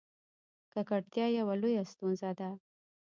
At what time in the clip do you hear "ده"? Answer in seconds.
2.39-2.49